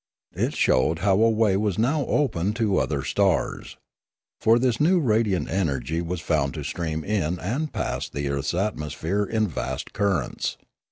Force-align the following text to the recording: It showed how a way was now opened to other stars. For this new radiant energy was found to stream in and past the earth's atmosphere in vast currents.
It 0.33 0.55
showed 0.55 0.97
how 1.05 1.21
a 1.21 1.29
way 1.29 1.55
was 1.55 1.77
now 1.77 2.07
opened 2.07 2.55
to 2.55 2.79
other 2.79 3.03
stars. 3.03 3.77
For 4.39 4.57
this 4.57 4.81
new 4.81 4.99
radiant 4.99 5.47
energy 5.47 6.01
was 6.01 6.21
found 6.21 6.55
to 6.55 6.63
stream 6.63 7.03
in 7.03 7.37
and 7.39 7.71
past 7.71 8.11
the 8.11 8.27
earth's 8.27 8.55
atmosphere 8.55 9.23
in 9.23 9.47
vast 9.47 9.93
currents. 9.93 10.57